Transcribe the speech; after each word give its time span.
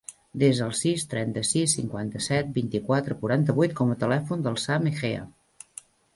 Desa 0.43 0.61
el 0.67 0.71
sis, 0.77 1.03
trenta-sis, 1.11 1.75
cinquanta-set, 1.79 2.49
vint-i-quatre, 2.57 3.19
quaranta-vuit 3.21 3.77
com 3.83 3.93
a 3.93 3.99
telèfon 4.07 4.49
del 4.49 4.59
Sam 4.65 4.91
Egea. 4.95 5.29